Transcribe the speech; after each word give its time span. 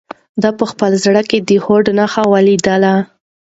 ده 0.41 0.49
په 0.59 0.65
خپل 0.71 0.91
زړه 1.03 1.21
کې 1.29 1.37
د 1.47 1.49
هوډ 1.63 1.85
نښې 1.97 2.23
ولیدلې. 2.33 2.93